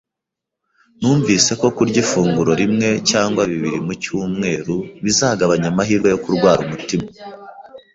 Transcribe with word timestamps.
Numvise 0.99 1.51
ko 1.61 1.67
kurya 1.75 1.97
ifunguro 2.03 2.51
rimwe 2.61 2.89
cyangwa 3.09 3.41
bibiri 3.51 3.79
mu 3.85 3.93
cyumweru 4.03 4.75
bizagabanya 5.03 5.67
amahirwe 5.73 6.07
yo 6.13 6.19
kurwara 6.23 6.59
umutima 6.65 7.07